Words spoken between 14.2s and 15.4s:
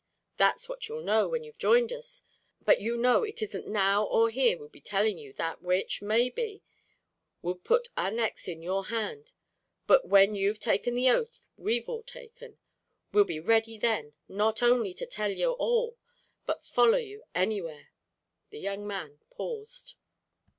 not only to tell